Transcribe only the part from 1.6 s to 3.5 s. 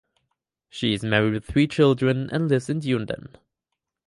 children and lives in Dunedin.